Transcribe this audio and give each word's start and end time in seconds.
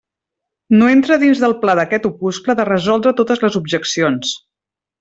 No 0.79 0.87
entra 0.93 1.17
dins 1.23 1.43
del 1.43 1.53
pla 1.65 1.75
d'aquest 1.81 2.07
opuscle 2.11 2.57
de 2.61 2.67
resoldre 2.71 3.15
totes 3.21 3.45
les 3.47 3.59
objeccions. 3.63 4.35